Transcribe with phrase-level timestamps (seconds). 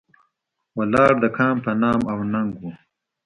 [0.77, 2.61] ولاړ د کام په نام او ننګ و.